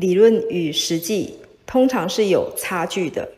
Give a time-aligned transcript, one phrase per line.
[0.00, 1.34] 理论与实际
[1.66, 3.30] 通常是有差距的。